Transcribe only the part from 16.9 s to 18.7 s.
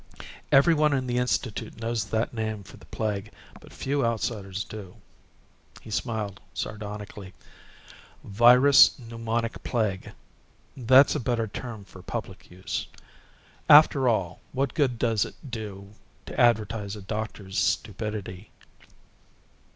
a doctor's stupidity?"